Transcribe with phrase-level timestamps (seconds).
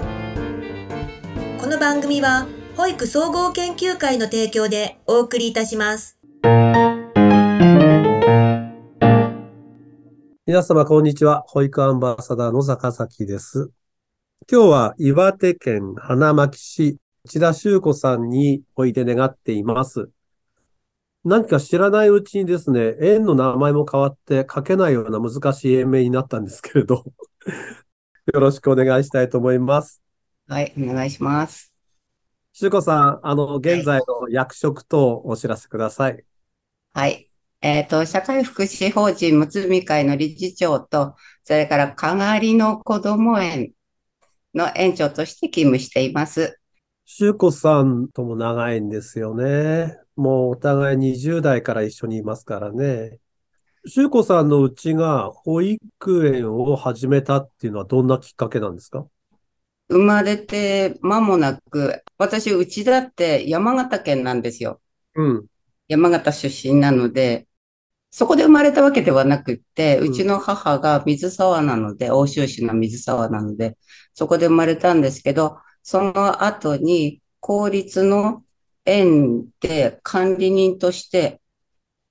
[0.00, 2.46] この番組は
[2.76, 6.18] 保育総合研究会の提供でお送りいたします
[10.46, 11.42] 皆様、こんにちは。
[11.46, 13.70] 保育アンバサダーの坂崎です。
[14.50, 20.10] 今日は岩手県花巻市千田修子さんにおいで願っています。
[21.24, 27.02] 何か知らないうちにですね、園の名前も変わって書けないような難しい園名になったんですけれど、
[28.32, 30.02] よろしくお願いしたいと思います。
[30.48, 31.72] はい、お願いします。
[32.52, 36.24] 修子さん、あの、現在の役職とお知らせください。
[36.92, 37.30] はい。
[37.60, 43.72] えっと、社会福祉法人むつみ会の理事長と、それから、かがりの子ども園
[44.54, 46.58] の園長として勤務しています。
[47.04, 49.98] 修子さんとも長いんですよね。
[50.16, 53.18] もうお互い20代から一緒にいますからね。
[53.86, 59.06] 修子さんのうちが保育園を始めたっていうのはどんなきっかけなんですか？
[59.88, 64.80] 生まれて間もなく、私、うちだって山形県なんですよ。
[65.14, 65.46] うん。
[65.88, 67.46] 山形出身なので、
[68.10, 73.76] そこで生まれたわけではなくって、うちの母が水沢なので、奥州市の水沢なので、
[74.14, 78.42] そこで生まれたんですけど、その後に公立の
[78.86, 81.42] 園で管理人として、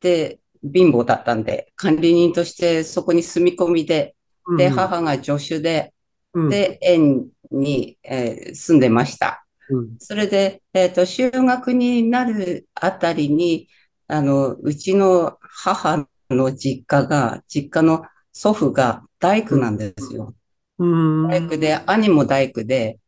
[0.02, 4.16] で、貧乏だったんで、管理人としてそこに住み込みで、
[4.58, 4.74] で、うん。
[4.74, 5.94] 母が助手で、
[6.34, 9.46] うん、で、園に、えー住んでました。
[9.70, 13.70] うん、それで、えっと、就学になるあたりに、
[14.08, 20.36] あの、うちの母の実家が、実家の祖父が大工なんですよ。
[20.80, 23.00] うん、大工で、兄も大工で、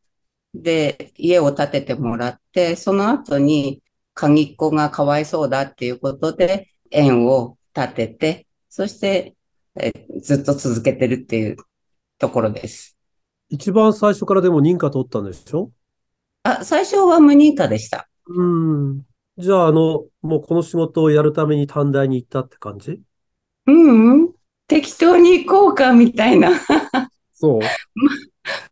[0.53, 3.81] で、家を建ててもらって、その後に、
[4.13, 9.35] 鍵っ子がかわいそうだっていうことで、園を建てて、そして、
[9.77, 9.91] え
[10.21, 11.57] ずっと続けてるっていう
[12.17, 12.97] ところです。
[13.49, 15.71] 一番最初からでも認可取ったんでしょ？
[16.43, 18.07] あ、最初は無認可でした。
[18.27, 19.01] うん。
[19.37, 23.01] じゃあ、あの、もうこの仕事をやるために短大に行ったって感じ？
[23.67, 24.33] うんうん。
[24.67, 26.51] 適当に行こうかみたいな。
[27.33, 27.61] そう。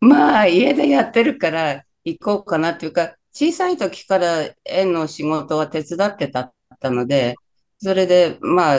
[0.00, 7.36] まあ、家でやってるから行こうかなっていうか、小さい時から園の仕事は手伝ってたったので、
[7.78, 8.78] それで、まあ、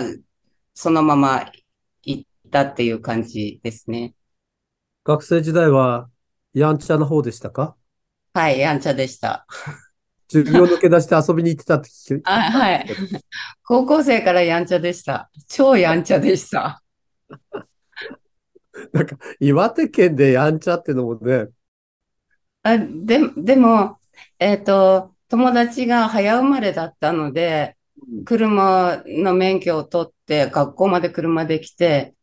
[0.74, 1.52] そのまま
[2.04, 4.14] 行ったっていう感じですね。
[5.04, 6.10] 学生時代は
[6.54, 7.76] やんちゃな方でしたか？
[8.34, 9.46] はい、やんちゃでした。
[10.32, 12.88] 授業抜け出して遊びに行ってたって聞き あ、はい。
[13.64, 15.30] 高校生からやんちゃでした。
[15.48, 16.82] 超やんちゃでした。
[18.92, 21.50] なんか、岩手県でやんちゃってのもね、
[22.64, 24.00] あ、で、でも、
[24.40, 27.75] えっと、友達が早生まれだったので、
[28.26, 32.16] 車の免許を取って、学校まで車で来て、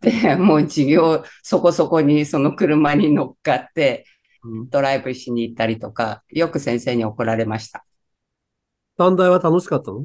[0.00, 4.04] で、 もう授業そこそこにその車に乗っかって、
[4.44, 7.84] うんドライブしに行ったりとか、よく先生に怒られました。
[8.96, 10.04] 短大は楽しかったの？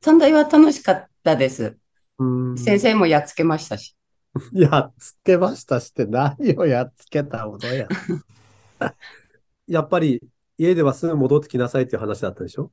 [0.00, 1.76] 短大は楽しかったです。
[2.18, 2.58] うん。
[2.58, 3.96] 先生もやっつけましたし。
[4.52, 7.88] やっつけましたして何をやっつけたものや。
[9.66, 10.20] やっぱり
[10.56, 12.70] 家ではすぐ戻ってきなさいっていう話だったでしょ？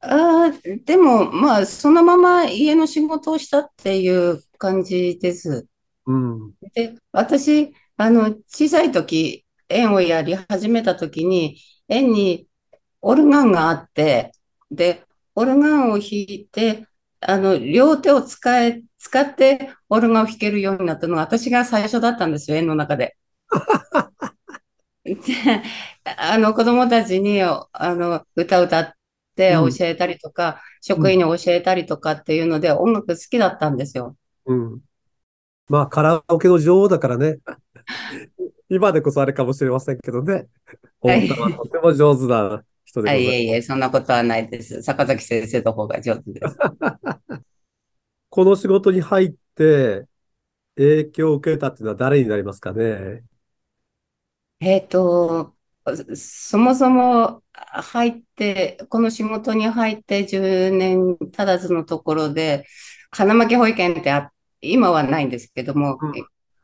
[0.00, 5.68] ああ、でも、まあ、そのまま家の仕事をしたっていう感じです。
[6.06, 6.54] うん。
[6.74, 12.48] で、私、あの、小さい時、園をやり始めた時に、園に
[13.02, 14.32] オルガンがあって、
[14.70, 16.86] で、オルガンを弾いて、
[17.20, 23.16] あの、両手を使え、使ってオルガンを弾けるようになったのが私が最初だったんですよ、園の中で。
[25.04, 25.14] で、
[26.04, 28.94] あの、子供たちに、あの、歌歌っ
[29.36, 34.16] てうん教えたりとか、職員に教えたりとかっていうので、音楽好きだったんですよ。
[34.46, 34.80] うん。
[35.68, 37.38] まあ、カラオケの女王だからね。
[38.68, 40.48] 今でこそあれかもしれませんけどね。
[41.04, 43.30] はい本当はとても上手な人であ、ございます。
[43.32, 44.82] いえいえ、そんなことはないです。
[44.82, 46.56] 坂崎先生の方が上手です。
[48.30, 50.06] この仕事に入って
[50.76, 53.24] 影響を受けたっていうのは誰になりますかね？
[54.60, 55.56] えっと、
[56.14, 62.66] そもそも入って、この仕事に入って10年足らずのところで、
[63.10, 64.30] 花巻保育園ってあ、
[64.60, 66.12] 今はないんですけども、うん。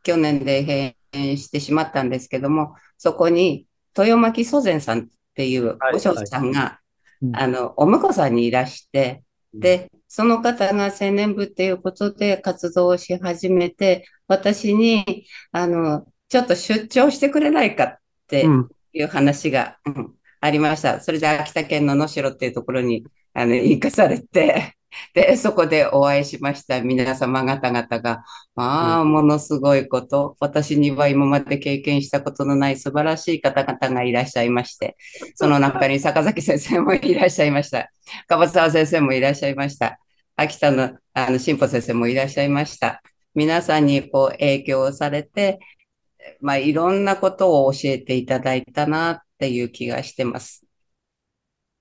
[0.02, 3.66] 去年で閉園してしまったんですけども、そこに
[3.96, 5.04] 豊巻祖善さんっ
[5.34, 5.96] ていうはい。
[5.96, 6.80] お嬢さんが、
[7.22, 7.36] うん。
[7.36, 9.22] あの、お婿さんにいらして、
[9.54, 17.98] で、その方が青年部っていうことで活動をし始めて、私に、あの、ちょっと出張してくれないかっ
[18.28, 18.68] てうん。
[18.96, 21.00] いう話が、うんありました。
[21.00, 23.04] それで秋田県の能代っていうところに、
[23.34, 24.74] あの、行かされて、
[25.12, 34.96] で、そこでお会いしました皆様方々が、まあ、ものすごいこと、私には今まで経験したことのない素晴らしい方々がいらっしゃいまして、
[35.34, 37.90] その中に坂崎先生もいらっしゃいました。
[38.28, 39.98] 樺沢先生もいらっしゃいました。
[40.36, 43.02] 秋田の、あの、新保先生もいらっしゃいました。
[43.34, 45.58] 皆さんにこう影響をされて、
[46.40, 50.64] まあ、いろんなことを教えていただいたなっていう気がしてます。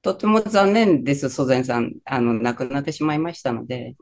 [0.02, 1.96] とても残念です、祖前さん。
[2.06, 3.96] あの、亡くなってしまいましたので。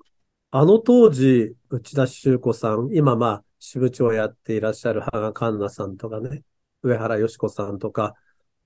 [0.51, 6.44] あの当時、内田修子さん、今まあ、支部長をやっていらっしゃる羽賀環奈さんとかね、
[6.81, 8.16] 上原よし子さんとか、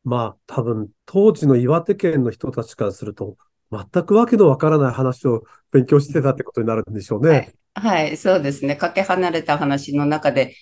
[0.04, 3.38] まあ、多分、当時の岩手県の人たちからすると、
[3.72, 7.54] 全くわけのわからない話を勉強してたってことになるんでしょうね。
[7.76, 8.76] はい、はい、そうですね。
[8.76, 10.56] かけ離れた話の中で、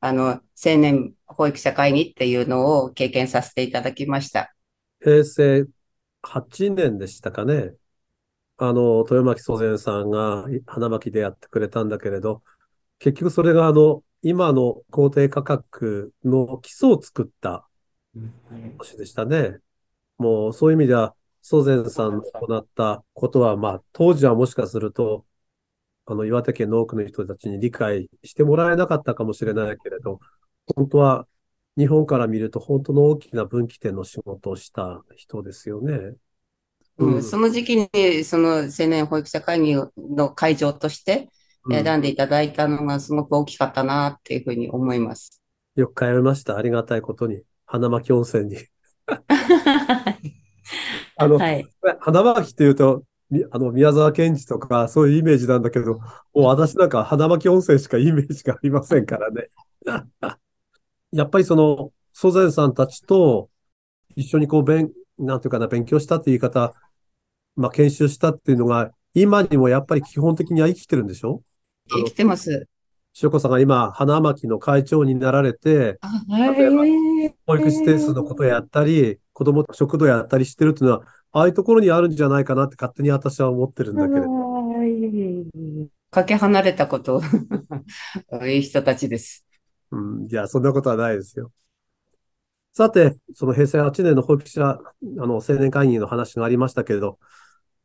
[0.00, 0.24] あの、
[0.64, 4.54] 青年保育者会議っていうのを経験させていただきました。
[5.00, 5.66] 平成
[6.22, 7.74] 8年でしたかね。
[8.58, 12.42] あの、豊巻祖前さんが花巻でやってくれたんだけれど、
[12.98, 17.68] 結局それがあの、今の公定価格の基礎を作った
[18.78, 19.58] 年でしたね。
[20.18, 25.25] もうそういう意味では、祖前さんの行ったことは、まあ、当時はもしかすると、
[26.06, 30.20] あの、岩手県の多くの人たちに理解してもらえなかったかもしれないけれど、
[30.74, 31.26] 本当は
[31.76, 36.14] 日本から見ると本当の大きな分岐点の仕事をした人ですよね。
[36.98, 41.28] うん、その時期に、その青年保育者会議の会場として
[41.70, 45.42] 選んでいただいたのがすごく大きかったなっていうふうに思います。
[45.74, 46.56] よく通いました。
[46.56, 47.42] ありがたいことに。
[47.66, 48.56] 花巻温泉に。
[51.18, 51.66] あの、はい、
[52.00, 53.02] 花巻っていうと、
[53.50, 56.00] あの、宮沢賢治とか、そういうイメージなんだけど、も
[56.34, 59.48] う私なんか花巻温泉しかイメージがありませんからね。
[61.12, 63.50] やっぱりその、祖前さんたちと
[64.14, 66.74] 一緒にこう、勉、なんていうかな、勉強したって言い方、
[67.56, 71.42] まあ、研修したっていうのが、今にもやっぱり基本的には生きてるんでしょ？
[71.88, 72.68] 生きてます。
[73.22, 81.02] 塩子さんが今、花巻の会長になられて、はい、保育施設のことやったり、子供食堂やったりしてるっていうのは、
[81.36, 84.26] ああいうところにあるんじゃないかなって勝手に私は思ってるんだけれど。
[86.10, 87.20] かけ離れたこと、
[88.48, 89.44] いい人たちです。
[89.90, 91.52] うん、いや、そんなことはないですよ。
[92.72, 97.18] さて、その平成8年の保育者、あの、青年会議の話がありましたけれど、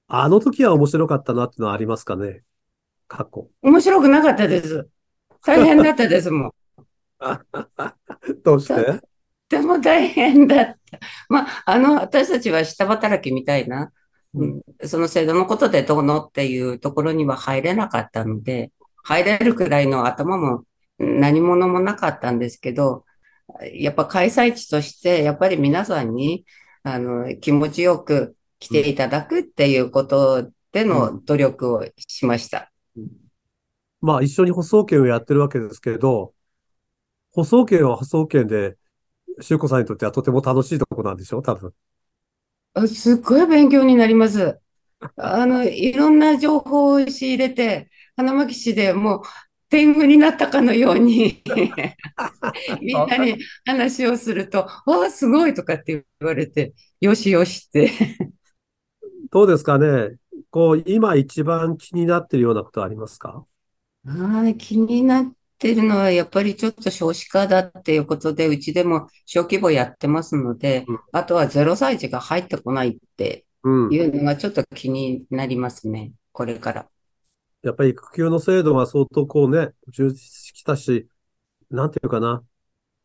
[0.08, 2.40] あの時は面白かったなっていうのはありますかね？
[3.10, 3.50] 過去。
[3.64, 4.88] 面白くなかったです。
[5.46, 6.52] 大変だったですもん。
[8.46, 9.11] どうして？
[9.52, 11.00] でも大変だった。
[11.28, 13.92] まあ、あの、私たちは下働きみたいな、
[14.34, 18.72] うん、その制度のことでどうのっていうところには入れなかったので、
[19.04, 20.64] 入れるくらいの頭も
[20.98, 23.04] 何者もなかったんですけど、
[23.74, 26.46] やっぱ開催地として、やっぱり皆さんに、
[26.84, 32.72] あの、気持ちよく来ていただくっていうことでの努力をしました。
[32.96, 33.08] うん、
[34.00, 36.34] まあ、一緒に舗装券をやってるわけですけれど、
[37.34, 38.78] 舗装券は舗装券で、
[39.42, 41.44] 修子さんにとってはとても楽しいとこなんでしょう？
[41.44, 41.74] 多分。
[42.88, 44.60] すっごい勉強になります。
[45.18, 49.22] あの、いろんな情報を仕入れて、花巻市でもう
[49.70, 51.42] 天狗になったかのように
[52.82, 57.92] みんなに話をすると、わあ、すごいとかって言われて、よしよしって。
[59.32, 60.18] どうですかね？
[60.50, 63.46] こう、今一番気になってるようなことありますか？
[64.06, 76.88] あ気になってるのは、やっぱりちょっと少子化だっていうことで、うちでも小規模やってますので、うん、あとは0歳児が入ってこないっていうのがちょっと気になりますね、うん、これから。
[77.62, 81.08] やっぱり育休の制度が相当こうね、充実してきたし、
[81.70, 82.44] なんていうかな、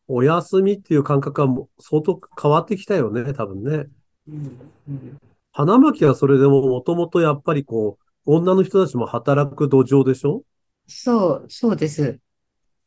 [0.07, 3.85] お休みっていう感覚はも相当変わってきたよね、多分ね。
[4.27, 4.59] うん
[4.89, 5.17] うん、
[5.53, 10.43] 花巻はそれでももともとやっぱりこう、女の人たちも働く土壌でしょ？
[10.87, 12.19] そう、そうです。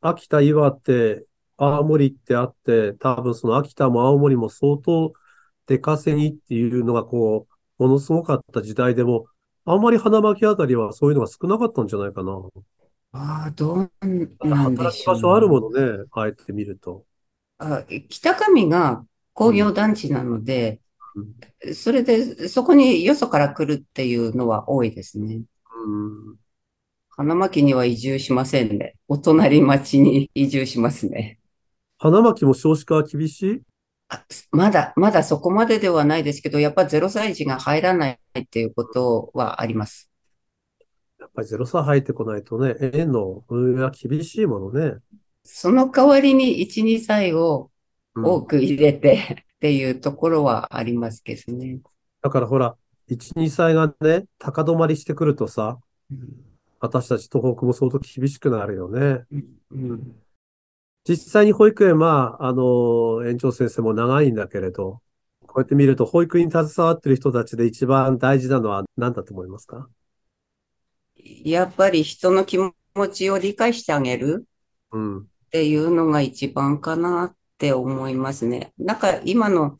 [0.00, 1.26] 秋田、岩手、
[1.56, 5.12] 青森ってあって、多分その秋田も青森も相当
[5.66, 7.46] 出稼ぎっていうのがこ
[7.78, 9.26] う、ものすごかった時代でも、
[9.64, 12.32] あんまり花巻あたりはそういうのが少なかったんじゃないかな。
[13.12, 17.04] ああ、どうなんで働く場所あるものね、あえて見ると。
[17.58, 19.04] あ北上が
[19.34, 20.80] 工業団地なので、
[21.64, 25.42] うん、それで、そこによそから来るっていうのは多いですね。
[25.86, 26.36] うん、
[27.20, 28.94] 花巻には移住しませんね。
[29.06, 31.38] お隣町に移住しますね。
[31.98, 33.60] 花巻も少子化は厳しい？
[34.52, 40.10] まだ、まだそこまでではないですけど、やっぱ0歳児が入らないっていうことはあります。
[41.18, 44.94] やっぱり0歳入ってこないとね、園の運営は厳しいものね。
[45.44, 47.70] その代わりに1、2歳を
[48.16, 51.80] 多く入れて、うん、っていうところはありますけどね。
[52.22, 52.76] だからほら、
[53.10, 55.76] 1、2歳がね、高止まりしてくるとさ、
[56.80, 59.24] 私たち東北も相当厳しくなるよね。
[59.70, 60.16] うん
[61.02, 65.00] 実際に保育園は、あの、園長先生も長いんだけれど、
[65.46, 69.88] こうやって見ると、保育に携わってる人たちで一番大事なのは何だと思いますか？
[71.16, 72.74] やっぱり人の気持
[73.10, 74.44] ちを理解してあげる
[74.92, 75.18] うん。
[75.20, 78.74] っていうのが一番かなって思いますね。
[78.78, 79.78] なんか今の、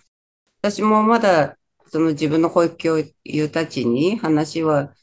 [0.63, 4.95] 私もまだその自分の保育教諭たちに話は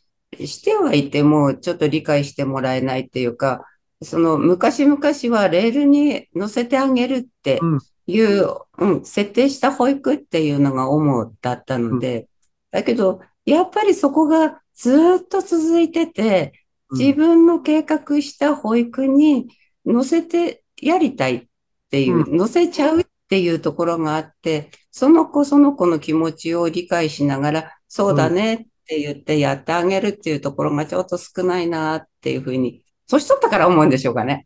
[0.46, 3.65] してはいても、ちょっと理解してもらえないっていうか、
[4.01, 5.00] その昔々
[5.36, 7.79] はレールに乗せてあげるってうん。
[8.08, 12.27] いう、うん、設定した保育っていうのが主だったので、
[12.72, 16.53] だけど、やっぱりそこがずっと続いてて、
[16.91, 19.48] 自分の計画した保育に
[19.86, 21.48] 乗せてやりたいっ
[21.91, 34.46] ていう、乗せちゃうっていうところがあって、その子その子の気持ちを理解しながら、そうだねって言ってやってあげるっていうところがちょっと少ないなっていうふうに、年取ったから思うんでしょうかね。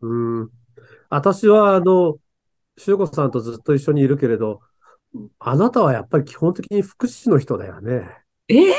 [0.00, 0.48] うん。
[1.10, 2.16] 私は、あの、
[2.78, 4.60] 修子さんとずっと一緒にいるけれど、
[5.38, 8.08] あなたはやっぱり基本的に福祉の人だよね。
[8.48, 8.74] ええ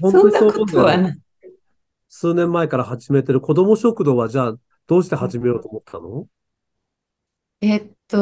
[0.00, 0.96] 本そんなことは。
[0.96, 1.20] ない。
[2.08, 4.54] 数年前から始めてる子ども食堂は、じゃあ、
[4.88, 6.26] どうして始めようと思ったの？
[7.60, 8.18] えっと、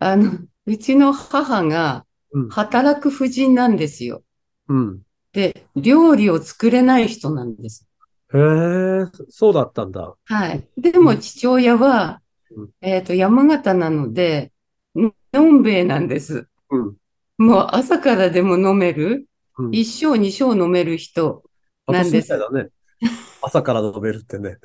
[0.00, 2.48] あの、うちの母がうん。
[2.50, 4.22] 働く婦人なんですよ。
[4.68, 5.02] うん。
[5.32, 7.86] で、料理を作れない人なんです。
[8.32, 10.14] へえ、そうだったんだ。
[10.26, 10.68] はい。
[10.76, 12.20] でも父親は
[12.50, 14.52] うん、えっと、山形なので、
[14.94, 16.48] ののんべえなんです。
[16.70, 16.96] うん。
[17.38, 19.70] もう朝からでも飲める、うん。
[19.72, 21.42] 一升二升飲める人
[21.86, 22.68] なんですだね。
[23.42, 24.56] 朝から飲めるってね。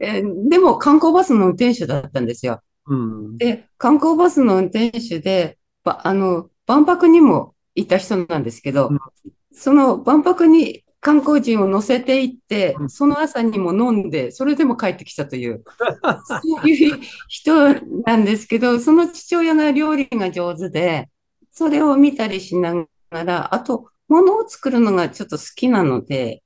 [0.00, 2.60] えーでも観光バスの運転手だったんですよ。
[2.86, 3.38] うん。
[3.38, 8.98] で、観光バスの運転手で、ばあの、万博にも行った人なんですけどうん、
[9.52, 12.90] その万博に観光人を乗せて行ってう、ん。
[12.90, 15.62] その朝にも飲んで、それでも帰ってきたという、
[16.24, 17.74] そういう人
[18.06, 21.10] なんですけど、その父親が料理が上手で、
[21.52, 22.86] それを見たりしなが
[23.24, 26.42] ら、あと、物を作るのがちょっと好きなので、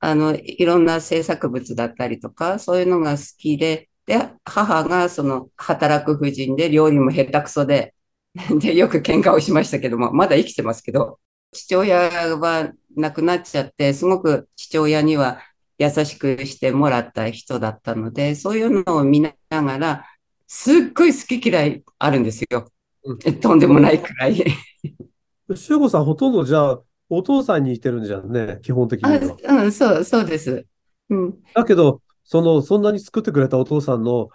[0.00, 7.94] あの、いろんな制作物だったりとか、そういうのが好きで、で、母がその働く婦人で料理も下手くそで、
[8.60, 11.18] で、よく喧嘩をしましたけども、まだ生きてますけど、
[11.52, 15.40] 父親は亡くなっちゃって、すごく父親には
[15.78, 20.04] 優しくしてもらった人だったので、そういうのを見ながら、
[20.46, 22.70] すっごい好き嫌いあるんですよ。
[23.04, 24.44] うんとんでもないくらい。
[25.54, 29.36] 修子さん、ほとんどじゃあ、お父さんに似てるんじゃんね、基本的には。
[29.46, 30.66] あ、うん、そう、そうです。
[31.08, 34.28] うん、だけど、その、そんなに作ってくれたお父さんの、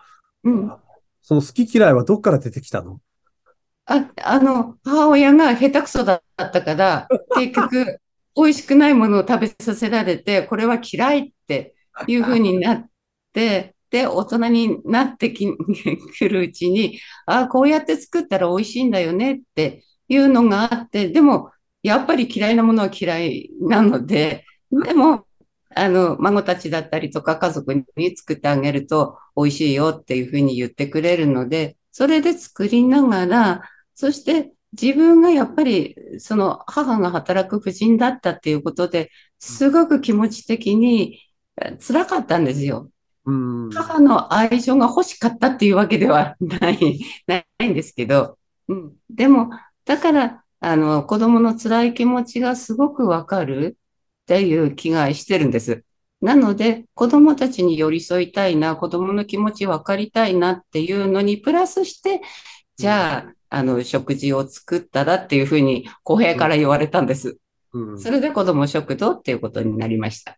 [0.43, 0.73] うん。
[1.21, 3.00] その好き嫌いはどっから出てきたの？
[3.85, 7.99] あ、あの、母親が下手くそだったから、 結局、
[8.35, 11.75] 美味しくないものを食べさせられて、これは嫌いって
[12.07, 12.89] いうふうになっ
[13.33, 15.45] て、で、大人になってき、
[16.17, 21.51] くるうちに、あ、こうやって作ったら美味しいんだよねっていうのがあって、でも、
[21.83, 25.27] やっぱり嫌いなものは嫌いなので、でも、
[25.75, 33.61] あの、孫たちだったりとか家族に作ってあげると美味しいよっていうふうに言ってくれるので、それで作りながら、
[33.95, 41.19] そして自分がやっぱりその母が働く婦人だったっていうことで、すごく気持ち的に
[41.62, 42.89] え辛かったんですよ。
[43.25, 43.69] うん。
[43.69, 48.95] 母の愛情が欲しかったっていうわけではない、ないんですけど、うん。
[49.09, 49.50] でも、
[49.85, 53.77] だから、あの、子供の辛い気持ちがすごくわかる
[54.23, 55.83] っていう気がしてるんです。
[56.21, 62.21] なので、子供たちに寄り添いたいな、子供の気持ち分かりたいなっていうのにプラスして、
[62.77, 67.38] じゃあ、あの、食事を作ったらっていうふうに、公平から言われたんです。
[67.74, 70.38] うんそれで子供食堂っていうことになりました。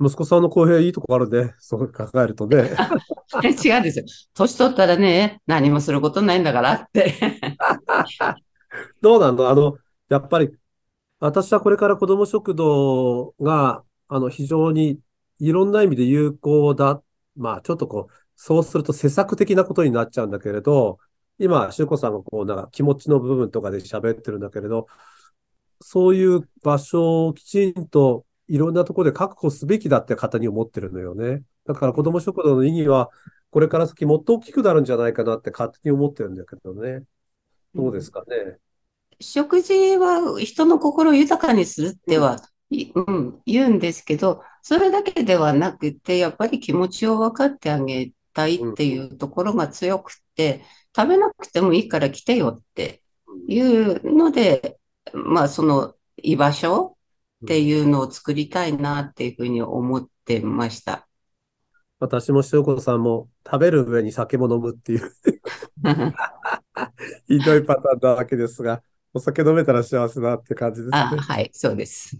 [0.00, 1.54] 息子さんの公平いいとこあるね。
[1.58, 2.70] そう考えるとね。
[3.64, 4.04] 違うんですよ。
[4.34, 7.14] 年取ったらね、何もすることないんだからって。
[9.00, 9.48] どうなの？
[9.48, 9.76] あの、
[10.08, 10.50] やっぱり、
[11.20, 14.98] 私はこれから子ども食堂が、あの、非常に
[15.38, 17.02] いろんな意味で有効だ。
[17.36, 20.98] まあ、ちょっとこう、そうすると施策的なことになっちゃうんだけれど、
[21.38, 24.86] 今、しゅうこさんがこう、なんか気持ちの部分とかで喋ってるんだけれど、
[25.80, 31.42] そういう場所をきちんといろんなところで確保すべきだって方に思ってるのよね。
[31.66, 33.10] だから子ども食堂の意義は、
[33.50, 37.02] これから先もっと大きくなるんじゃないかなって勝手に思ってるんだけどね。
[37.74, 38.58] どうですかね？
[39.20, 50.62] 食事は人の心を豊かにするっては、いうん、言うんですけど、それだけではなくて、やっぱり気持ちを分かってあげたいっていうところが強くて、
[50.94, 53.02] 食べなくてもいいから来てよって
[53.48, 54.78] いうので、
[55.12, 56.96] まあ、その居場所
[57.44, 61.08] っていうのを作りたいなっていうふうに思ってました。
[61.98, 65.12] 私も塩子さんも食べる上に酒も飲むっていう
[67.28, 68.82] ひどいパターンなわけですが、
[69.14, 71.18] お酒飲めたら幸せだって感じですあ、ね。
[71.18, 72.18] はい、そうです。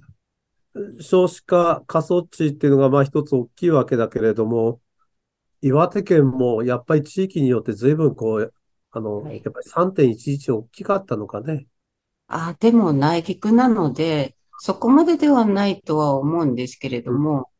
[1.00, 4.80] 少子化、過疎地っていうのがまあ一つ大きいわけだけれども、
[5.60, 8.54] 岩手県もやっぱり地域によって随分こう、
[8.92, 11.66] あの、はいやっぱり3.11大きかったのかね。
[12.28, 17.50] あ、でも内陸なので、そこまでではないとは思うんですけれども、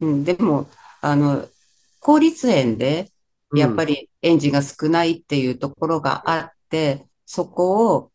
[0.00, 0.68] うん、でも、
[1.00, 1.46] あの、
[2.00, 3.10] 公立園で、
[3.54, 8.12] やっぱり、り園児が少ないっていうところがあって、そこを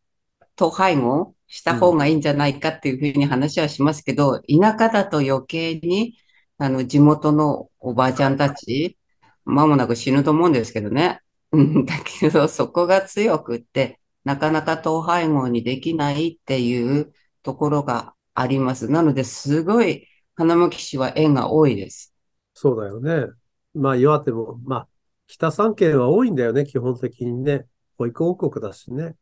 [0.60, 6.18] 統廃合した方がいいんじゃないかっていうふうに話はしますけど、田舎だと余計に、
[6.58, 8.98] あの、地元のおばあちゃんたち、
[9.46, 11.22] 間もなく死ぬと思うんですけどね。
[11.52, 18.90] うん、だけど、そこが強くって、なかなか統廃合にできないっていうところがあります。
[18.90, 22.14] なので、すごい、花巻市は園が多いです。
[22.54, 23.32] そうだよね。
[23.74, 24.88] まあ岩手も、まあ
[25.28, 27.68] 北三県は多いんだよね、基本的にね。
[27.98, 29.16] 保育王国だしね。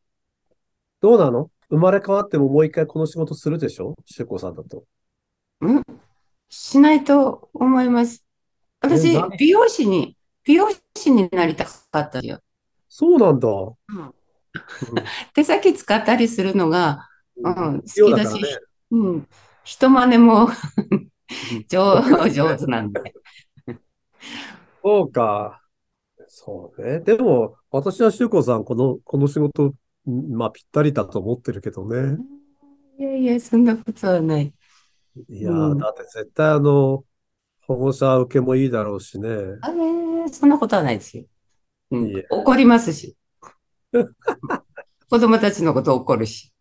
[1.01, 1.49] どうなの？
[1.69, 3.95] 生まれ変わってももう一回この仕事するでしょ？
[4.05, 4.85] シュコさんだと。
[5.61, 5.83] うん
[6.49, 8.25] しないと思います。
[8.81, 10.15] 私美容師に、
[10.49, 12.39] 美容師になりたかったよ。
[12.89, 13.47] そうなんだ。
[13.47, 14.13] うん
[15.35, 18.57] 手先使ったりするのが、うん、好きだし、だね。
[18.89, 19.27] うん、
[19.63, 20.51] 人真似もうん
[21.69, 22.01] 上
[22.31, 23.13] 上手なんで。
[24.83, 25.61] そうか。
[26.27, 26.99] そうね。
[27.01, 29.75] でも、私は修子さん、この、この仕事、ん
[30.31, 32.17] まあ、ぴったりだと思ってるけどね。
[32.97, 34.51] いやいや、そんなことはない。
[35.29, 37.03] いやー、うんだって絶対あの、
[37.69, 39.29] 保護者受けもいいだろうしね。
[39.61, 41.25] あれ、そんなことはないですよ。
[41.91, 43.15] うん怒りますし。
[45.07, 46.51] 子供たちのこと怒るし。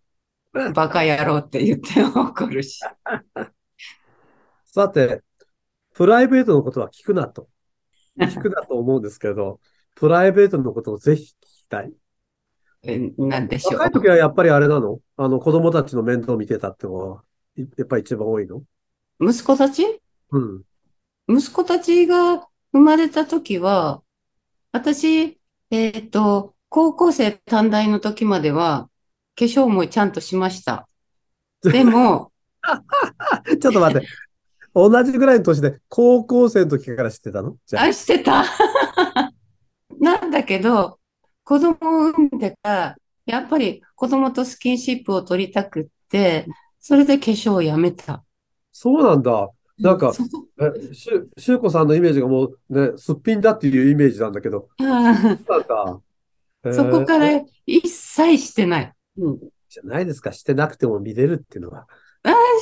[0.52, 2.80] バカ野郎って言って怒るし。
[4.66, 5.22] さて、
[5.94, 7.48] プライベートのことは聞くなと。
[8.18, 9.60] 聞くなと思うんですけど、
[9.94, 11.94] プライベートのことをぜひ聞きたい。
[12.82, 13.92] えなんでしょう若い。
[13.92, 15.00] 時はやっぱりあれなの？
[15.16, 17.22] あの、子供たちの面倒を見てたってのは、
[17.56, 18.62] いやっぱり一番多いの？
[19.20, 20.02] 息子たち？
[20.32, 20.62] うん。
[21.28, 24.02] 息子たちが生まれた時は、
[24.72, 25.38] 私、
[25.70, 28.88] えっと、高校生短大の時までは、
[29.36, 30.88] 化粧もちゃんとしました。
[31.62, 32.32] でも、
[33.60, 34.06] ちょっと待って。
[34.74, 37.56] 同じぐらいの年で、高校生の時から知ってたの？
[37.66, 37.82] じゃあ。
[37.84, 38.44] 愛してた。
[40.00, 40.98] なんだけど、
[41.44, 46.46] 子供を産んでから、やっぱり子供とスキンシップを取りたくって、
[46.80, 48.24] それで化粧をやめた。
[48.72, 49.50] そうなんだ。
[49.80, 54.68] なんかしゅ、しゅうこさんのイメージがもうね、すっぴんだっていうイメージなんだけど。
[54.80, 56.00] あそうなんだ。
[56.64, 58.92] ーそこかえーら一切してない。
[59.18, 59.38] うん
[59.70, 60.32] じゃないですか。
[60.32, 61.86] してなくても見れるっていうのは。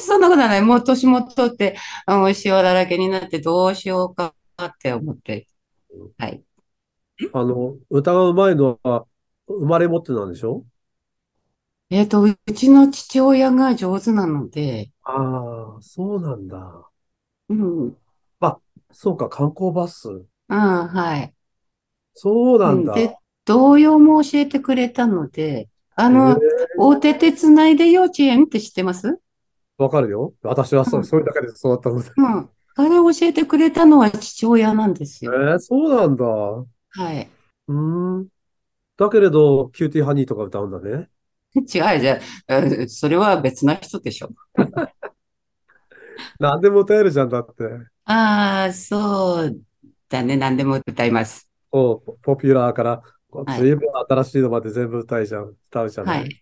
[0.01, 0.61] そんなことはない。
[0.61, 5.47] もう年も取って、あの、塩だらけになってどうしようかって思って。
[6.19, 6.43] はい。
[7.33, 9.07] あの、歌がうまいのは、
[9.49, 10.65] 生まれ持ってなんでしょ？
[11.91, 16.91] えっと、うちの父親が上手なので、ああ、そうなんだ。
[17.49, 17.97] うん。
[18.93, 20.27] そうか、観光バス。
[20.49, 21.35] ああ、はい。
[22.15, 22.93] そうなんだ。
[22.95, 26.37] うんで、童謡も教えてくれたので、あの、
[26.77, 29.21] 大手鉄内で幼稚園って知ってます？
[29.79, 30.35] わかるよ。
[30.43, 32.11] 私はそうう、んそういう中で育ったので。
[32.17, 32.51] うん。
[32.77, 35.33] あれ教えてくれたのは父親なんですえよ。
[35.57, 36.25] ー、そうなんだ。
[36.91, 37.31] はい。
[37.69, 38.29] うーん。
[38.99, 41.11] だけれど、キューティーハニーとか歌うんだね。
[41.57, 44.31] 違うじゃんえそれは別な人でしょ。
[46.39, 47.65] 何でも歌えるじゃんだって。
[48.05, 49.63] ああ、そう
[50.09, 50.37] だね。
[50.37, 51.51] 何でも歌います。
[51.73, 53.03] そう、ポポピュラーから、
[53.45, 56.15] はい随分新しいのまで全部歌いじゃん、歌うじゃな。
[56.15, 56.37] はいん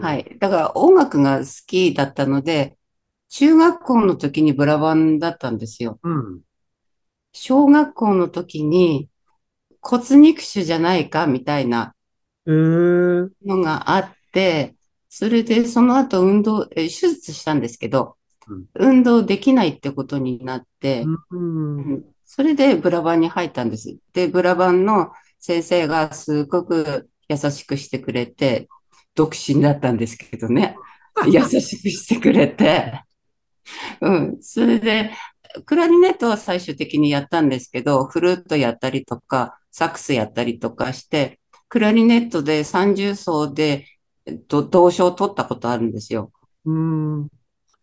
[0.00, 0.38] はい。
[0.38, 2.78] だから音楽が好きだったので、
[3.28, 6.00] 中学校の時にブラバンだったんですよ。
[6.02, 6.42] うん。
[7.32, 9.10] 小学校の時に
[9.82, 11.94] 骨肉腫じゃないかみたいな
[12.46, 14.76] えー、のがあって、
[15.08, 18.19] それでその後運動、え手術したんですけどうん、
[18.74, 21.04] 運動できないってことになって、
[22.24, 23.96] それでブラバンに入ったんです。
[24.12, 28.68] で、ブラバンの先生がすごく優しくしてくれて、
[29.14, 30.76] 独身だったんですけどね、
[31.26, 33.02] 優しくしてくれて、
[34.00, 35.12] うん、それで、
[35.64, 43.86] クラリネットは最終的にやったんですけど、フルートやったりとか、サックスやったりとかして、クラリネットで30層で、
[44.26, 46.32] えっと、銅賞を取ったことあるんですよ。
[46.64, 47.28] うん。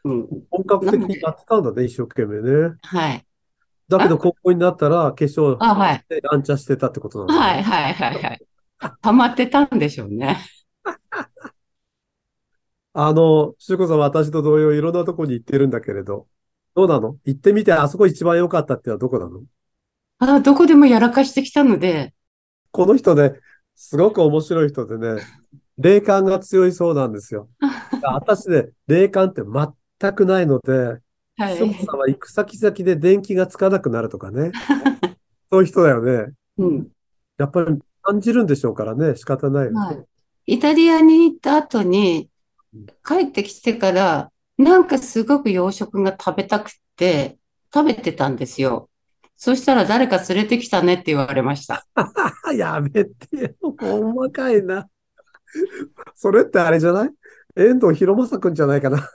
[0.07, 2.75] うん、本格的にやってたんだね、一生懸命ね。
[2.81, 3.25] はい。
[3.87, 6.03] だけど、高校になったら、化粧あ、はい。
[6.57, 7.39] してたってことなんだね。
[7.39, 8.41] はい、はい、はい、はい。
[9.01, 10.37] 溜まってたんでしょうね。
[12.93, 16.27] あの、しゅうこさんは私と同様いろんなとこに行ってるんだけれど、
[16.75, 17.17] どうなの？
[17.25, 19.43] 行ってみて、あそこ一番良かったってのはどこなの？
[20.19, 22.13] あ、どこでもやらかしてきたので、
[22.71, 23.33] この人ね、
[23.75, 25.21] すごく面白い人でね、
[25.77, 27.49] 霊感が強いそうなんですよ。
[28.01, 29.43] 私ね、霊感って
[29.99, 30.99] 全くないので、
[31.37, 31.85] はしょこい。
[31.85, 34.51] さんは行く先々で電気がつかなくなるとかね。
[35.51, 36.33] そういう人だよね。
[36.57, 36.91] うん。
[37.37, 39.77] やっぱり感じるんでしょうからね、仕方ないよね。
[39.79, 40.05] はい。
[40.53, 42.29] イタリアに行った後に
[42.73, 47.37] うん、帰ってきてから、なんかすごく洋食が食べたくって、
[47.73, 48.89] 食べてたんですよ。
[49.37, 51.85] そしたら誰か連れてきたねって言われました。
[52.55, 54.89] やめてよ、細かいな。
[56.15, 57.09] それってあれじゃない？
[57.57, 59.09] 遠藤博正くんじゃないかな。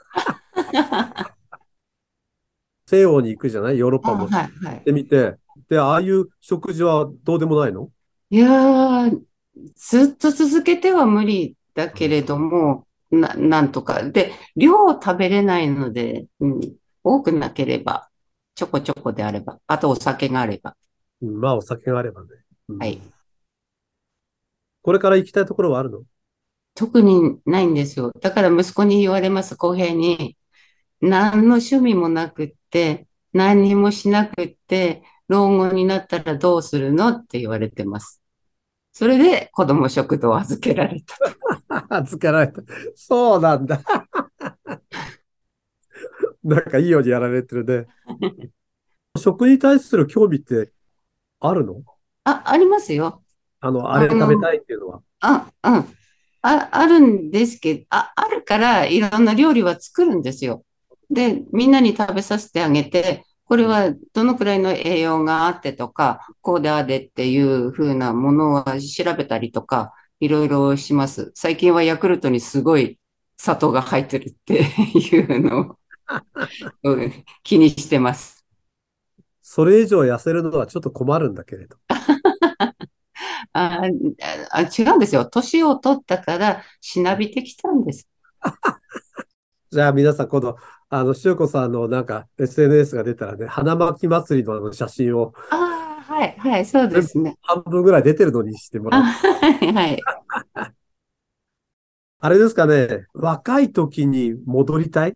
[2.87, 3.79] 西洋に行くじゃない？
[3.79, 4.85] ヨーロッあ、パも行はい、はいっ。
[4.85, 5.37] てみて。
[5.69, 7.91] で、ああいう食事はどうでもないの？
[8.31, 9.21] いやー、
[9.77, 14.03] ずっと続けては無理だけれども、な、なんとか。
[14.03, 16.61] で、量を食べれないので、うん、
[17.05, 18.09] 多くなければ、
[18.55, 20.77] ちょこちょこであれば、あとお酒があれば。
[21.21, 22.29] うんまあ、お酒があればね。
[22.69, 23.01] うんはい。
[24.83, 26.03] これから行きたいところはあるの？
[26.75, 28.13] 特にないんですよ。
[28.21, 30.37] だから息子に言われます、公平に。
[31.01, 38.23] 何の趣味もなくって、何にもしなくって、老後になったらどうするのって言われてます。
[38.93, 41.01] それで子供食堂を預けられ
[41.69, 41.87] た。
[41.97, 42.63] 預けられた。
[42.95, 43.81] そうなんだ。
[46.45, 47.87] なんかいいようにやられてるね。
[49.19, 50.73] 食に対する興味って
[51.41, 51.83] あるの？
[52.25, 53.23] あ、ありますよ。
[53.61, 55.03] あの、あれ食べたいっていうのは。
[55.21, 55.85] あ、うん。
[56.43, 60.65] あ、あるんですけど、あ、あるからいろんな料理は作るんですよ。
[61.11, 71.33] で、みんなに食べさせてあげて、これはどのくらいの栄養があってとか、こうでああでっていう風なものは調べたりとか、いろいろします。
[71.35, 72.99] 最近はヤクルトにすごい
[73.37, 74.63] 砂糖が入ってるって
[74.99, 75.77] いうのを
[77.43, 78.45] 気にしてます。
[79.43, 81.77] それ以上痩せるのはちょっと困るんだけれど。
[83.53, 83.83] あ、
[84.51, 85.27] あ、違うんですよ。
[85.27, 88.09] 年を取ったからしなびてきたんです。
[89.71, 90.57] じゃあ皆さん、今度、
[90.91, 97.37] あの、しゅうこさんのなんか SNS が出たらね、花巻祭りの写真をああ、はい、はい、そうですね。
[97.43, 99.05] 半分ぐらい出てるのにしてもらあ、う。
[99.05, 99.99] はい、はい。
[102.25, 105.15] あれですかね、若い時に戻りたい？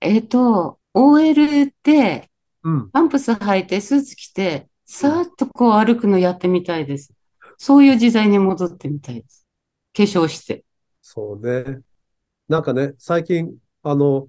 [0.00, 2.30] えっと、OL で、
[2.62, 2.90] うん。
[2.90, 7.12] パンプス履いて、スーツ着て、さーっとこう歩くのやってみたいです。
[7.58, 9.46] そういう時代に戻ってみたいです。
[9.96, 10.64] 化粧して。
[11.02, 11.80] そうね。
[12.48, 14.28] なんかね、最近、あの、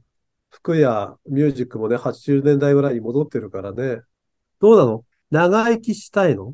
[0.50, 4.02] 服やミュージックもね、80年代ぐらいに戻ってるからね。
[4.60, 5.04] どうなの？
[5.32, 6.54] 長生きしたいの？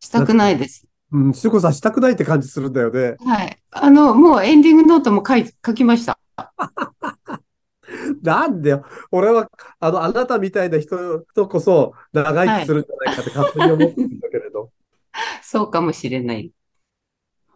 [0.00, 0.86] したくないです。
[1.12, 3.16] うん、しゅうこさんしたくないって感じするんだよね。
[3.24, 3.58] はい。
[3.70, 6.18] あの、もうエンディングノートも書い、書きました。
[8.22, 8.84] なんでよ。
[9.10, 14.70] 俺は、あの、あなたみたいな人とこそ長生きするんじゃないかって勝手に思ってるんだけれど。
[15.42, 16.52] そうかもしれない。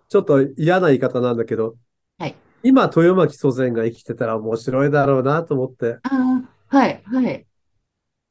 [0.08, 1.76] ちょっと嫌な言い方なんだけど、
[2.18, 2.34] はい。
[2.62, 5.98] 今、豊巻祖先が生きてたら面白いだろうなと思って。
[6.02, 7.24] ああ、はい、はい。
[7.24, 7.46] ね。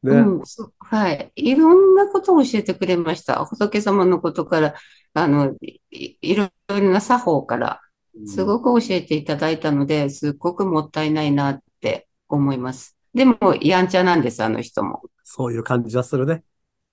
[0.04, 1.32] うん、そはい。
[1.36, 3.44] いろんなことを教えてくれました。
[3.46, 4.76] 仏様のことから、
[5.14, 6.50] あの、い、いいろい
[6.82, 7.82] ろな作法から、
[8.26, 12.98] すごく教えていただいたので、すっごくもったいないなって思います。
[13.14, 15.04] でも、やんちゃなんです、あの人も。
[15.24, 16.44] そういう感じはするね。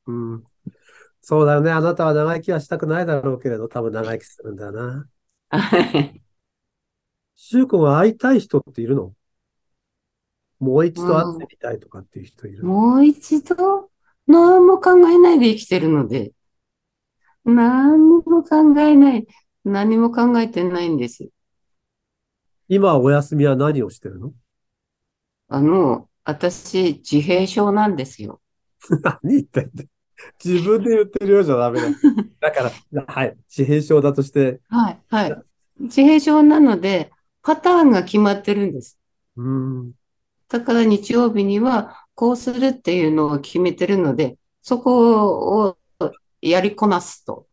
[0.06, 0.44] うん。
[1.24, 1.70] そうだよね。
[1.70, 5.08] あなたは長生きはしたくないだろうけれど、多分長生きするんだよな。
[5.50, 6.22] はい。
[7.36, 9.14] しゅうこが会いたい人っているの？
[10.58, 12.68] もう一度会ってみたいとかっていう人いるの？
[12.70, 13.90] もう一度、
[14.26, 16.32] 何も考えないで生きてるので、
[17.44, 19.26] 何も考えない、
[19.64, 21.28] 何も考えてないんです。
[22.68, 24.32] 今お休みは何をしてるの？
[25.48, 28.40] あの、私、自閉症なんですよ。
[29.02, 29.84] 何言ってんだ
[30.44, 31.88] 自分で言ってるようじゃダメだ。
[32.40, 33.36] だから、はい。
[33.48, 35.42] 自閉症だとして、はい、はい。
[35.80, 37.10] 自閉症なので、
[37.42, 38.98] パターンが決まってるんです。
[39.36, 39.48] うー
[39.82, 39.92] ん。
[40.48, 45.76] だから日曜日にはこうするっていうのを決めてるので、そこを
[46.40, 47.46] やりこなすと。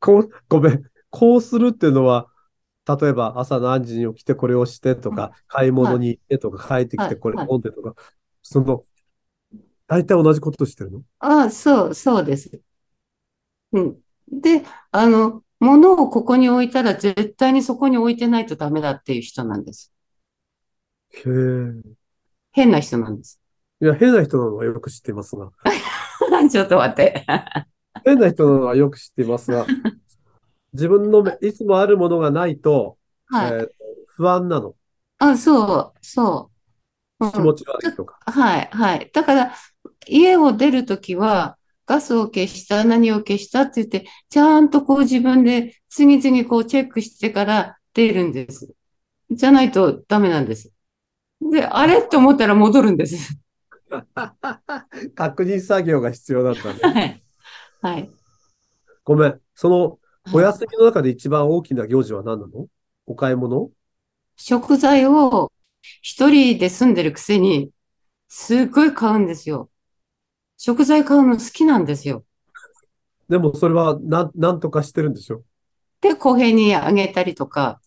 [0.00, 0.82] こう、ごめん。
[1.10, 2.28] こうするっていうのは、
[3.00, 7.94] 例えば朝何時に起きてこれをしてとか、買い物に行ってとか、帰ってきてこれはい飲んでとか、
[8.42, 8.84] その、
[9.88, 11.02] 大体同じことしてるの？
[11.20, 12.60] ああ、そう、そうです。
[13.72, 14.00] うん。
[14.28, 19.92] で、あの、物をここに置いたら絶対にそこに置いてないとダメだっていう人なんです。
[21.10, 21.98] へえ。
[22.52, 23.40] 変な人なんです。
[23.80, 25.50] いや、変な人なのはよく知っていますが、
[26.50, 27.24] ちょっと待って。
[28.04, 29.70] 変な人なのはよく知っていますが、
[30.72, 33.50] 自分のめいつもあるものがないと、はい。
[33.50, 33.68] えー
[34.16, 34.74] 不安なの。
[35.18, 36.57] あ、そう、そう。
[37.20, 38.18] うん気持ち悪いとか。
[38.30, 39.10] はい、はい。
[39.12, 39.52] だから、
[40.06, 48.72] 家を出るときは、ガスを消した、何を消したって言って、ちゃんとこう自分で次々こうチェックしてから出るんです。
[49.30, 50.72] じゃないとダメなんです。
[51.40, 53.38] で、あれって思ったら戻るんです。
[55.14, 56.80] 確認作業が必要だったね。
[56.82, 57.22] はい。
[57.80, 58.10] はい。
[59.02, 59.40] ごめん。
[59.54, 59.98] その、
[60.32, 62.66] お休みの中で一番大きな行事は何なの？
[63.06, 63.70] お買い物？
[64.36, 65.50] 食材を
[66.02, 67.70] 一人で住んでるくせに、
[68.28, 69.70] すっごい買うんですよ。
[70.56, 72.24] 食材買うの好きなんですよ。
[73.28, 75.42] でもそれはなん、なんとかしてるんでしょ？
[76.00, 77.80] で、公平にあげたりとか。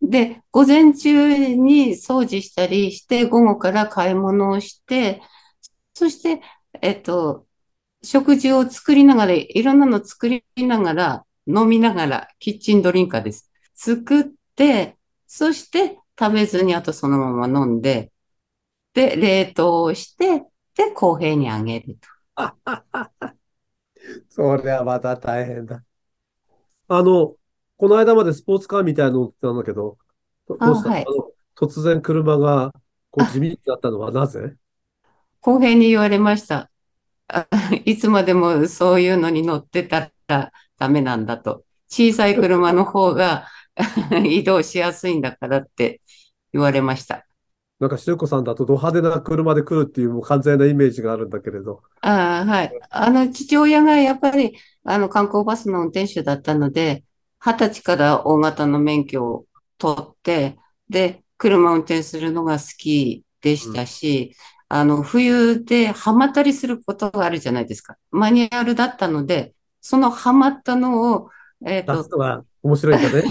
[0.00, 5.22] で、午前中に掃除したりして、午後から買い物をして、
[5.94, 6.42] そして、
[6.80, 7.46] えっと、
[8.02, 13.50] 食事を作りながら、いろんなの作りながら、飲みながら、キッチンドリンカーです。
[13.74, 14.24] 作っ
[14.56, 14.96] て、
[15.28, 18.12] そして食べずにあとそのまま飲んで、
[18.94, 20.44] で、冷凍をして、
[20.76, 22.08] で、公平にあげると。
[24.28, 25.84] それはまた大変だ。
[26.88, 27.36] あの、
[27.76, 29.98] この間までスポーツカーみたいなの乗ってたんだけど、
[30.46, 30.90] どうした？
[30.90, 31.06] はい
[31.56, 32.72] 突然車が
[33.10, 34.56] こう地味になったのはなぜ？
[35.40, 36.70] 公平に言われました。
[37.28, 37.46] あ
[37.86, 41.64] いつまでもそういうのに乗ってたらダメなんだと。
[41.88, 43.48] 小さい車の方が
[44.26, 46.01] 移動しやすいんだからって
[46.52, 47.26] 言われました。
[47.80, 51.82] なんか、しゅうこさんだとド派手な車で来るっていうもう完全なイメージがあるんだけれど。
[52.00, 52.72] ああ、はい。
[52.90, 57.04] あの、父親がやっぱり、あの、観光バスの運転手だったので、
[57.40, 59.46] 二十歳から大型の免許を
[59.78, 60.56] 取って、
[60.88, 64.36] で、車を運転するのが好きでしたし、
[64.68, 67.96] あの、冬でハマったりすることがあるじゃないですか。
[68.10, 71.30] マニュアルだったので、そのハマったのを、
[71.66, 73.24] えっと出す、のが面白いんだね。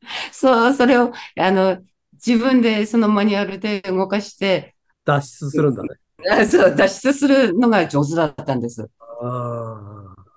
[0.32, 1.78] そう、それを、あの、
[2.24, 5.88] 自分でそのマニュアルで動かして、脱出するんだね。
[6.30, 8.88] あ そう、脱出するのが上手だったんです。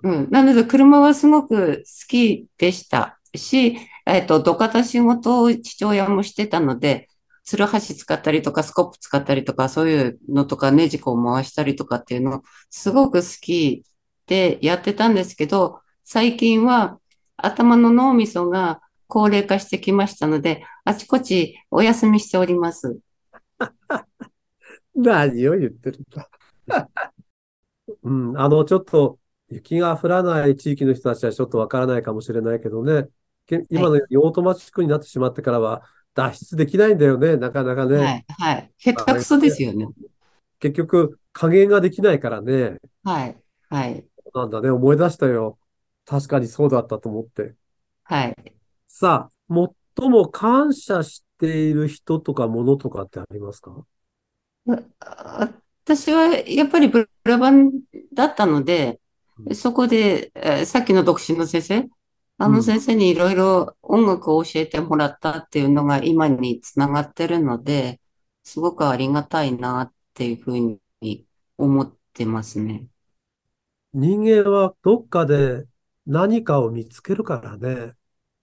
[0.04, 0.28] うん。
[0.30, 7.08] なので、車はすごく好きでしたし、えっと、土方仕事を父親もしてたので、
[7.44, 13.84] ツルハシ使ったりとか、スコップ使ったりとか、そういうのとか、ネジコを回したりとかっていうの、すごく好き
[14.26, 16.98] でやってたんですけど、最近は
[17.36, 22.98] 頭の脳みそが高齢化してきましたので、あちこちお休みしております。
[24.94, 26.28] 何を言ってるんだ。
[28.02, 29.18] うん、あの、ちょっと、
[29.48, 33.08] 雪が降らない地域の人たちはちょっとわからないかもしれないけどね、
[33.46, 35.82] け今のようにオートマチックになってしまってからは
[36.14, 37.96] 脱出できないんだよね、なかなかね。
[37.96, 38.72] はい、はい。
[38.78, 39.86] 下手くそですよね。
[40.58, 42.78] 結局、加減ができないからね。
[43.04, 43.36] はい、
[43.68, 45.58] はい、なんだね、思い出したよ。
[46.06, 47.54] 確かにそうだったと思って。
[48.04, 48.34] はい。
[48.88, 53.86] さあ、最も感謝している人とかものとかってありますか？
[55.00, 55.52] あ
[55.84, 57.72] 私はやっぱりブラバン
[58.12, 59.00] だったので、
[59.38, 61.88] うんそこで、えーさっきの独身の先生、
[62.38, 68.00] あうんの先生にいろいろ音楽を教えてもらったっていうのが今につながってるので、
[68.44, 71.26] すごくありがたいなっていうふうに
[71.58, 72.86] 思ってますね。
[73.94, 75.66] 人間はどっかで
[76.06, 77.94] 何かを見つけるからね。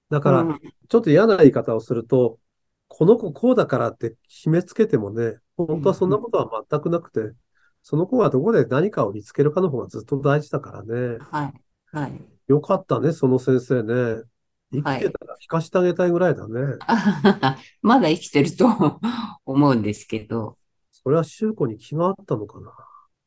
[0.10, 2.40] だから、うんちょっと嫌な言い方をすると、
[2.88, 7.36] この子こうだからって決めつけてもね、本当はそんなことは全くなくて、
[7.84, 11.18] その子がどこで何かを見つけるかの方がずっと大事だからね。
[11.20, 11.54] はい、
[11.96, 12.22] はい。
[12.48, 14.24] よかったね、その先生ね。
[14.72, 16.78] 生きてたら聞かせてあげたいぐらいだね。
[16.88, 18.68] あははまだ生きてると
[19.46, 20.58] 思うんですけど。
[20.92, 22.72] それは修子に気があったのかな。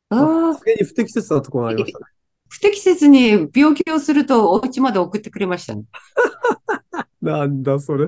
[0.09, 2.05] ああに不適切なところがありましたね。
[2.53, 5.85] 不適切に病気をするとお家まで送ってくれましたね。
[7.21, 8.07] なんだそれ。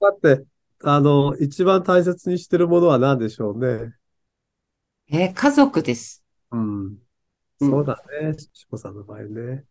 [0.00, 0.44] だって、
[0.84, 3.94] あの、一番大切にしてるものは何でしょうね？
[5.10, 6.24] えー家族です。
[6.50, 6.98] うん。
[7.60, 8.34] うんそうだね。
[8.38, 9.64] しこさんの場合ね。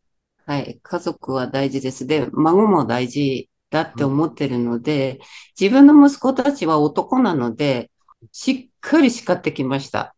[0.45, 0.79] はい。
[0.81, 2.07] 家族は大事です。
[2.07, 5.19] で、孫も大事だって思ってるので、
[5.59, 7.91] 自分の息子たちは男なので、
[8.31, 10.15] しっかり叱ってきました。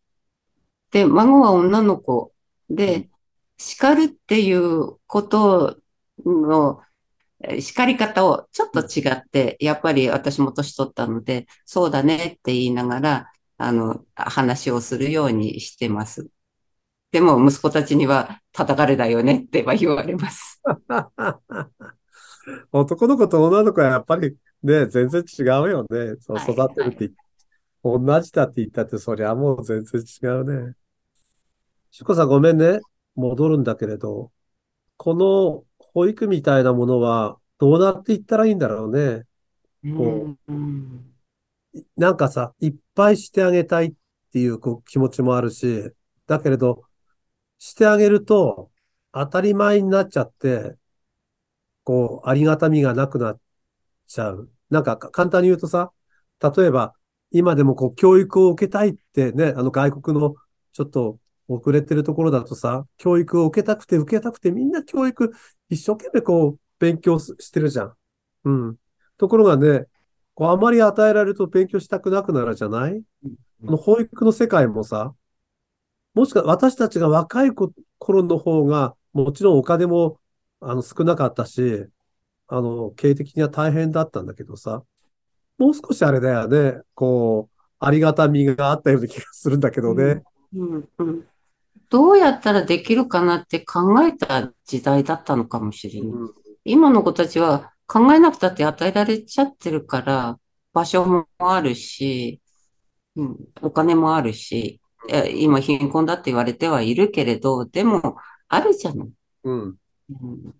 [0.92, 2.32] で、孫は女の子
[2.70, 3.10] で、
[3.60, 5.78] 叱るっていうこと
[6.24, 6.80] の、
[7.42, 16.28] えー叱り方をちょっと違って、やっぱり私も年取ったので、そうだねって言いながら、あの、話をするようにしてます。
[17.12, 20.60] でも、息子たちには叩かれだよねっては言われます。
[22.72, 26.16] 男の子と女の子はやっぱりね、全然違うよね。
[26.20, 27.16] そうはい育てるって言って、
[27.82, 30.74] 同じだって言ったって、そりゃもう全然違うね。
[31.90, 32.80] しこさんごめんね。
[33.14, 34.32] 戻るんだけれど、
[34.96, 39.24] この保育みたいなものはどうなっていったらいいんだろうね。
[39.82, 41.10] こうん
[41.96, 43.92] なんかさ、いっぱいしてあげたいっ
[44.32, 45.94] ていうこう気持ちもあるし、
[46.26, 46.84] だけれど、
[47.58, 48.70] してあげると
[49.12, 50.76] 当たり前になっちゃって、
[51.84, 53.40] こう、ありがたみがなくなっ
[54.06, 54.50] ちゃう。
[54.70, 55.92] なんかか簡単に言うとさ、
[56.40, 56.94] 例えば、
[57.30, 60.34] 今でもこう、教育を受けたいってね、あの外国の
[60.72, 61.18] ちょっと
[61.54, 65.32] 遅れてるところだとさ、教育を受けたくて受けたくてみんな教育
[65.68, 67.92] 一生懸命こう、勉強すしてるじゃん。
[68.44, 68.76] うん。
[69.18, 69.86] ところがね、
[70.34, 73.02] こうあまり与えられると勉強したくなくなるじゃない？
[73.64, 75.12] この保育の世界もさ、
[76.14, 80.18] もしか、私たちが若い子頃の方が、もちろんお金も、
[80.60, 81.86] あの、少なかったし、
[82.48, 84.82] あの、経営的には大変だったんだけどさ、
[85.58, 90.22] もう少しあれだよね、こう、ありがたみがあったような気がするんだけどね。
[90.54, 91.26] うんうん
[91.90, 96.08] どうやったらできるかなって考えた時代だったのかもしれない。
[96.08, 100.38] うん今の子たちは考えなくたって与えられちゃってるから、
[100.72, 102.40] 場所もあるし、
[103.16, 104.80] うん、お金もあるし、
[105.34, 108.16] 今貧困だって言われてはいるけれど、でも、
[108.48, 109.08] あるじゃない。
[109.44, 109.62] うん。
[109.62, 110.54] うん、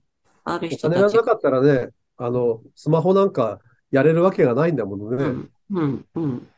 [0.44, 5.24] あるお人たち金がなかったらね、あの、スマホなんかやれるわけがないんだものね。
[5.24, 6.48] うん、うん、うん。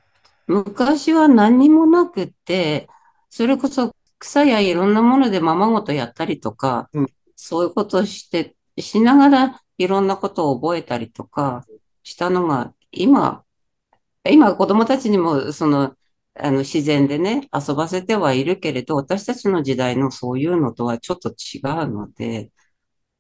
[0.47, 2.89] 昔は何にもなくって、
[3.29, 7.07] それこそ草やいろんなものでままごとやったりとか、うん
[7.45, 11.67] そういうことをして、しながらいろんなことを覚えたりとか
[12.05, 13.43] したのが、今、
[14.25, 15.97] 今子供たちにもその、
[16.35, 22.53] あの自然でね、遊ばせてはいるけれど、私たちの時代のそういうのとはちょっと違うので、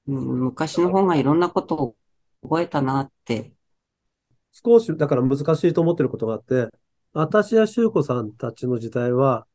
[0.07, 1.97] うん、昔の方がいろんなことを
[2.45, 3.53] 覚えたなって。
[4.53, 6.69] 少し、だから難しいと思ってることがあって、
[7.13, 9.49] 私や修子さんたちの時代は、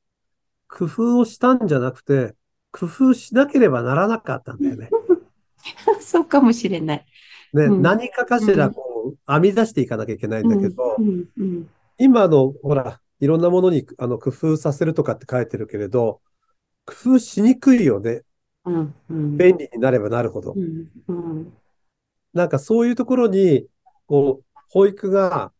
[0.67, 2.35] 工夫をしたんじゃなくて、
[2.71, 4.89] 工夫しなければならなかったんだよね。
[5.99, 7.05] そうかもしれない。
[7.53, 16.21] ね、うん何かかしらこう、編み出していかなきゃいけないんだけど、うんうん今の、ほら、いろんなものに、あの、工夫させるとかって書いてるけれど、
[16.85, 18.21] 工夫しにくいよね。
[18.65, 20.59] うんうん便利になればなるほどう。
[20.59, 21.53] んうん
[22.33, 23.67] なんかそういうところに、
[24.05, 25.51] こう、保育が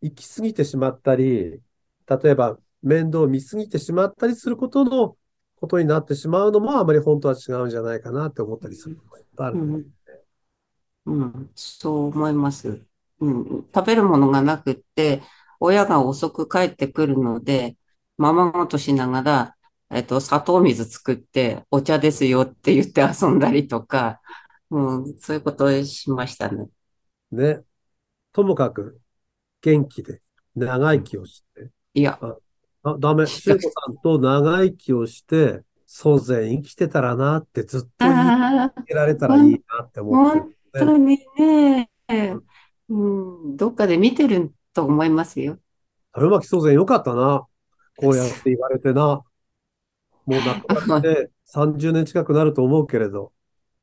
[0.00, 1.60] 行き過ぎてしまったり、
[2.06, 5.16] 例えば面倒を見過ぎてしまったりすることの
[5.56, 9.58] ことになってしまうのもあまり本当は違うんじゃないかなって思ったりするのがいっぱいある。
[9.58, 9.86] うん。
[11.06, 12.82] うん、そう思います。
[13.20, 15.22] うん、食べるものがなくって、
[15.58, 17.76] 親が遅く帰ってくるので、
[18.16, 19.56] ままごとしながら、
[19.90, 24.20] えっと、砂糖水作って、お茶ですよって言って遊んだりとか、
[24.70, 26.66] うん、そういうことをしましたね。
[27.32, 27.62] ね。
[28.32, 29.00] ともかく
[29.60, 30.22] 元気で
[30.54, 31.70] 長生きをして。
[31.92, 32.18] いや、
[32.82, 33.26] あ、ダメ。
[33.26, 40.56] 修子さんと長生きをして、祖先生きてたらなってずっと言いああ、続けられたらいいなって思ってる。
[40.72, 41.90] 本当にね、
[42.88, 45.58] うん、どっかで見てると思いますよ。
[46.12, 47.46] 春巻祖先よかったな。
[47.96, 49.02] こうやって言われてな。
[49.02, 49.24] も
[50.26, 53.32] う亡くなって30年近くなると思うけれど、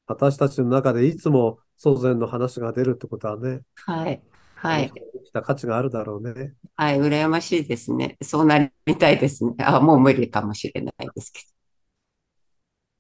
[0.06, 4.22] 私たちの中でいつも祖先の話が出るってことはね、はい、
[4.58, 4.91] はい。
[4.91, 6.54] 生きた価値があるだろうね。
[6.76, 8.17] はい、羨ましいですね。
[8.22, 9.56] そうなりたいですね。
[9.60, 11.41] あ、もう無理かもしれないですけ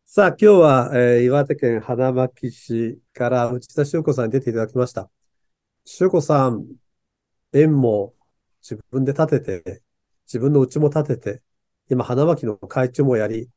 [0.05, 5.11] さあ、今日は、えー岩手県花巻市から内田修子さんに出ていただきました。
[5.85, 6.65] 修子さん、
[7.53, 8.15] 園も
[8.61, 9.83] 自分で建てて、
[10.27, 11.43] 自分の家も建てて、
[11.89, 13.49] 今花巻の会長もやり、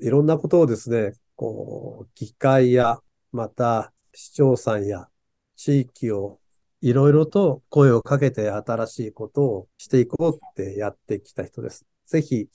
[0.00, 3.00] いろんなことをですね、こう、議会や、
[3.32, 5.08] また市長さんや
[5.56, 6.40] 地域を
[6.84, 11.86] いろいろと声をかけて新しいことをしていこうってやってきた人です。
[12.06, 12.48] ぜひ、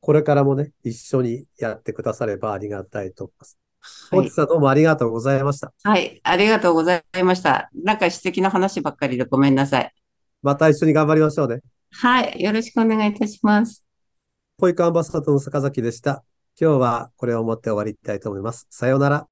[0.00, 3.58] これからもね、一緒にやってくださればありがたいと思います。
[4.10, 4.16] ど。
[4.16, 5.74] 本日はどうもありがとうございました。
[5.82, 7.68] はい、ありがとうございました。
[7.74, 9.92] なんか素敵な話ばっかりでごめんなさい。
[10.40, 11.60] また一緒に頑張りましょうね。
[11.92, 13.84] はい、よろしくお願いいたします。
[14.56, 16.24] 保育アンバサダーの坂崎でした。
[16.58, 18.66] 今日はこれをもって終わりたいと思います。
[18.70, 19.28] さようなら。